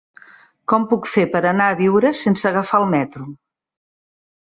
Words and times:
Com 0.73 0.85
ho 0.87 0.89
puc 0.93 1.09
fer 1.11 1.27
per 1.35 1.43
anar 1.51 1.69
a 1.73 1.77
Biure 1.83 2.15
sense 2.25 2.51
agafar 2.53 2.83
el 2.83 2.91
metro? 2.99 3.31